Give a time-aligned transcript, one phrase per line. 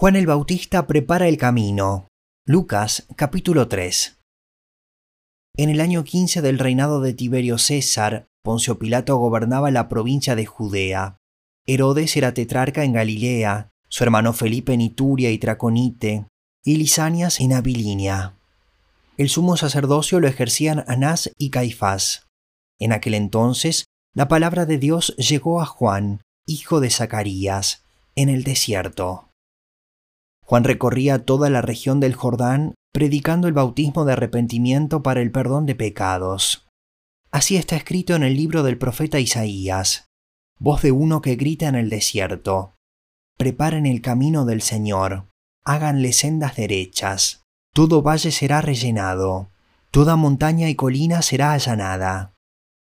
[0.00, 2.08] Juan el Bautista prepara el camino.
[2.46, 4.18] Lucas capítulo 3.
[5.58, 10.46] En el año 15 del reinado de Tiberio César, Poncio Pilato gobernaba la provincia de
[10.46, 11.18] Judea.
[11.66, 16.24] Herodes era tetrarca en Galilea, su hermano Felipe en Ituria y Traconite,
[16.64, 18.38] y Lisanias en Abilinia.
[19.18, 22.26] El sumo sacerdocio lo ejercían Anás y Caifás.
[22.78, 28.44] En aquel entonces, la palabra de Dios llegó a Juan, hijo de Zacarías, en el
[28.44, 29.29] desierto.
[30.50, 35.64] Juan recorría toda la región del Jordán predicando el bautismo de arrepentimiento para el perdón
[35.64, 36.66] de pecados.
[37.30, 40.08] Así está escrito en el libro del profeta Isaías,
[40.58, 42.74] voz de uno que grita en el desierto,
[43.38, 45.28] preparen el camino del Señor,
[45.64, 49.50] háganle sendas derechas, todo valle será rellenado,
[49.92, 52.34] toda montaña y colina será allanada,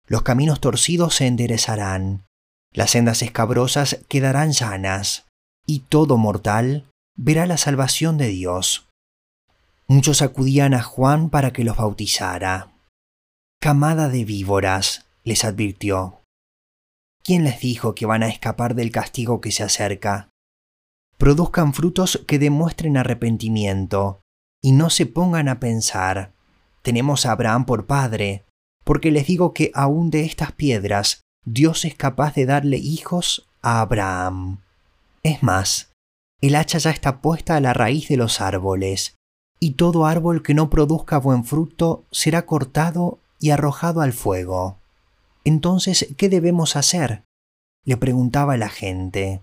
[0.06, 2.24] los caminos torcidos se enderezarán,
[2.72, 5.26] las sendas escabrosas quedarán llanas,
[5.66, 8.88] y todo mortal verá la salvación de Dios.
[9.88, 12.72] Muchos acudían a Juan para que los bautizara.
[13.60, 16.22] Camada de víboras, les advirtió.
[17.24, 20.30] ¿Quién les dijo que van a escapar del castigo que se acerca?
[21.18, 24.22] Produzcan frutos que demuestren arrepentimiento,
[24.62, 26.34] y no se pongan a pensar,
[26.84, 28.46] tenemos a Abraham por padre,
[28.84, 33.82] porque les digo que aún de estas piedras Dios es capaz de darle hijos a
[33.82, 34.60] Abraham.
[35.24, 35.92] Es más,
[36.42, 39.16] el hacha ya está puesta a la raíz de los árboles,
[39.60, 44.78] y todo árbol que no produzca buen fruto será cortado y arrojado al fuego.
[45.44, 47.24] Entonces, ¿qué debemos hacer?
[47.86, 49.42] le preguntaba la gente.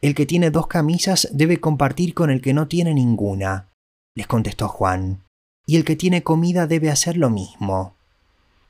[0.00, 3.70] El que tiene dos camisas debe compartir con el que no tiene ninguna,
[4.16, 5.22] les contestó Juan,
[5.64, 7.94] y el que tiene comida debe hacer lo mismo.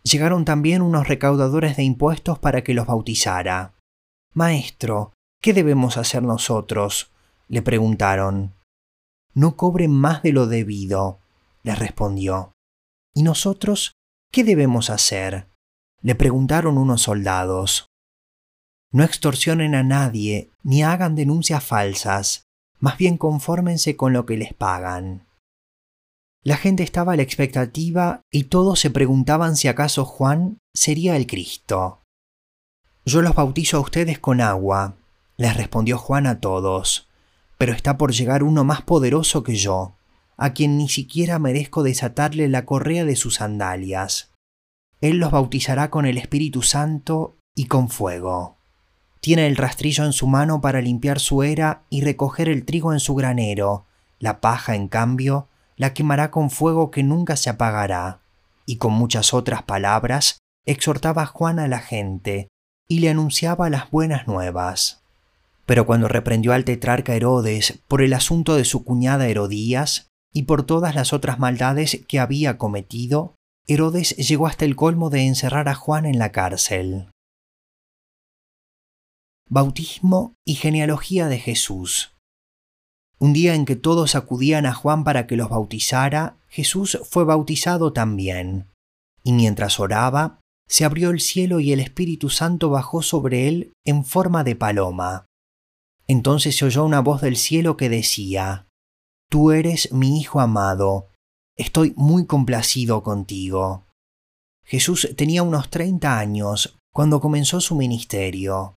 [0.02, 3.72] Llegaron también unos recaudadores de impuestos para que los bautizara.
[4.34, 7.10] Maestro, ¿qué debemos hacer nosotros?
[7.48, 8.54] Le preguntaron.
[9.34, 11.20] No cobren más de lo debido,
[11.62, 12.52] les respondió.
[13.14, 13.94] ¿Y nosotros
[14.32, 15.48] qué debemos hacer?
[16.04, 17.86] le preguntaron unos soldados.
[18.92, 22.44] No extorsionen a nadie ni hagan denuncias falsas,
[22.78, 25.26] más bien confórmense con lo que les pagan.
[26.42, 31.26] La gente estaba a la expectativa y todos se preguntaban si acaso Juan sería el
[31.26, 32.02] Cristo.
[33.06, 34.96] Yo los bautizo a ustedes con agua,
[35.38, 37.08] les respondió Juan a todos
[37.64, 39.96] pero está por llegar uno más poderoso que yo,
[40.36, 44.32] a quien ni siquiera merezco desatarle la correa de sus sandalias.
[45.00, 48.58] Él los bautizará con el Espíritu Santo y con fuego.
[49.20, 53.00] Tiene el rastrillo en su mano para limpiar su era y recoger el trigo en
[53.00, 53.86] su granero,
[54.18, 55.48] la paja, en cambio,
[55.78, 58.20] la quemará con fuego que nunca se apagará.
[58.66, 60.36] Y con muchas otras palabras
[60.66, 62.48] exhortaba Juan a la gente
[62.88, 65.03] y le anunciaba las buenas nuevas.
[65.66, 70.64] Pero cuando reprendió al tetrarca Herodes por el asunto de su cuñada Herodías y por
[70.64, 73.34] todas las otras maldades que había cometido,
[73.66, 77.08] Herodes llegó hasta el colmo de encerrar a Juan en la cárcel.
[79.48, 82.14] Bautismo y genealogía de Jesús.
[83.18, 87.92] Un día en que todos acudían a Juan para que los bautizara, Jesús fue bautizado
[87.92, 88.68] también.
[89.22, 94.04] Y mientras oraba, se abrió el cielo y el Espíritu Santo bajó sobre él en
[94.04, 95.26] forma de paloma.
[96.06, 98.66] Entonces se oyó una voz del cielo que decía,
[99.30, 101.08] Tú eres mi Hijo amado,
[101.56, 103.84] estoy muy complacido contigo.
[104.64, 108.74] Jesús tenía unos treinta años cuando comenzó su ministerio.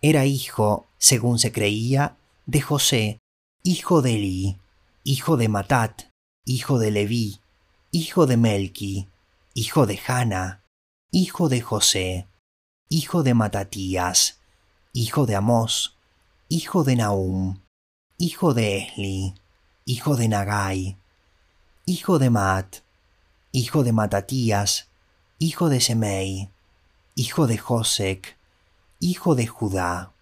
[0.00, 3.18] Era hijo, según se creía, de José,
[3.62, 4.58] hijo de Eli,
[5.04, 6.04] hijo de Matat,
[6.44, 7.40] hijo de Leví,
[7.90, 9.08] hijo de Melqui,
[9.54, 10.62] hijo de Jana,
[11.10, 12.26] hijo de José,
[12.88, 14.40] hijo de Matatías,
[14.92, 15.97] hijo de Amós,
[16.50, 17.60] hijo de Nahum,
[18.16, 19.34] hijo de Esli,
[19.84, 20.96] hijo de Nagai,
[21.84, 22.76] hijo de Mat,
[23.52, 24.88] hijo de Matatías,
[25.38, 26.48] hijo de Semei,
[27.14, 28.38] hijo de Josec,
[28.98, 30.12] hijo de Judá,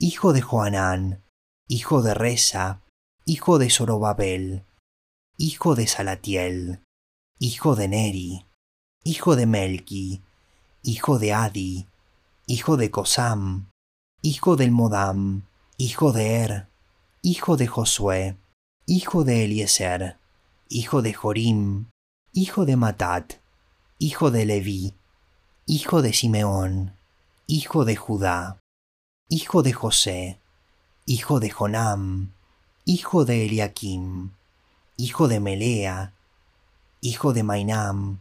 [0.00, 1.22] hijo de Joanán,
[1.68, 2.80] hijo de Reza,
[3.24, 4.64] hijo de Zorobabel,
[5.38, 6.82] hijo de Salatiel,
[7.38, 8.44] hijo de Neri,
[9.04, 10.20] hijo de Melki,
[10.82, 11.86] hijo de Adi,
[12.48, 13.70] hijo de Cosam,
[14.20, 15.44] hijo del Modam,
[15.80, 16.66] hijo de Er,
[17.22, 18.36] hijo de Josué,
[18.84, 20.18] hijo de Eliezer,
[20.68, 21.86] hijo de Jorim,
[22.34, 23.36] hijo de Matat,
[23.98, 24.92] hijo de Leví,
[25.64, 26.92] hijo de Simeón,
[27.46, 28.58] hijo de Judá,
[29.30, 30.38] hijo de José,
[31.06, 32.34] hijo de Jonam,
[32.84, 34.32] hijo de Eliakim,
[34.98, 36.12] hijo de Melea,
[37.00, 38.20] hijo de Mainam,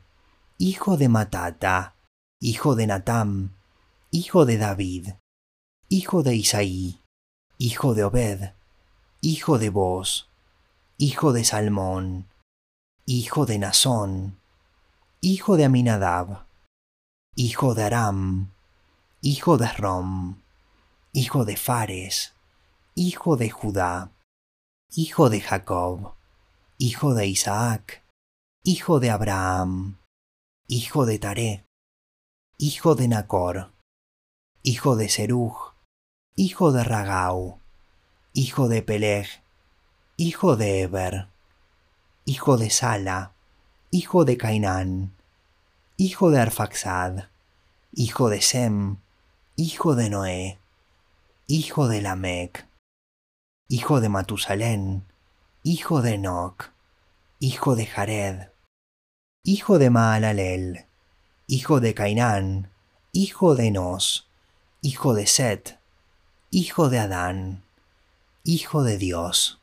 [0.58, 1.94] hijo de Matata,
[2.40, 3.50] hijo de Natam,
[4.12, 5.10] hijo de David,
[5.90, 6.99] hijo de Isaí,
[7.62, 8.54] hijo de Obed,
[9.20, 10.30] hijo de Boz,
[10.98, 12.26] hijo de Salmón,
[13.06, 14.40] hijo de Nazón,
[15.20, 16.46] hijo de Aminadab,
[17.36, 18.52] hijo de Aram,
[19.22, 20.42] hijo de Rom,
[21.12, 22.34] hijo de Fares,
[22.96, 24.12] hijo de Judá,
[24.96, 26.14] hijo de Jacob,
[26.78, 28.06] hijo de Isaac,
[28.64, 29.98] hijo de Abraham,
[30.70, 31.66] hijo de Taré,
[32.58, 33.74] hijo de Nacor,
[34.64, 35.69] hijo de Serug,
[36.42, 37.60] hijo de Ragau,
[38.32, 39.28] hijo de Peleg,
[40.16, 41.28] hijo de Eber,
[42.24, 43.34] hijo de Sala,
[43.92, 45.12] hijo de Cainán,
[45.98, 47.26] hijo de Arfaxad,
[47.92, 49.00] hijo de Sem,
[49.58, 50.60] hijo de Noé,
[51.48, 52.66] hijo de Lamec,
[53.68, 55.04] hijo de Matusalén,
[55.64, 56.72] hijo de Enoch,
[57.40, 58.48] hijo de Jared,
[59.44, 60.86] hijo de Maalalel,
[61.48, 62.72] hijo de Cainán,
[63.12, 64.30] hijo de Enos,
[64.82, 65.79] hijo de Set,
[66.52, 67.62] hijo de Adán,
[68.44, 69.59] hijo de Dios.